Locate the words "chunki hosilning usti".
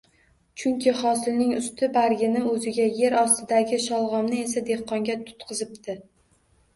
0.59-1.89